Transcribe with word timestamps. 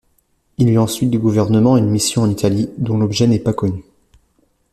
Il 0.57 0.67
eut 0.71 0.79
ensuite 0.79 1.11
du 1.11 1.19
gouvernement 1.19 1.77
une 1.77 1.87
mission 1.91 2.23
en 2.23 2.29
Italie, 2.31 2.71
dont 2.79 2.97
l’objet 2.97 3.27
n’est 3.27 3.37
pas 3.37 3.53
connu. 3.53 3.83